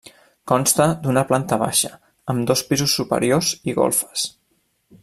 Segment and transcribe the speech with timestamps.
[0.51, 1.91] Consta d'una planta baixa,
[2.35, 4.27] amb dos pisos superiors i golfes.